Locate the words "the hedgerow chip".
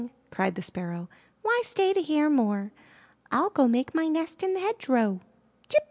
4.55-5.79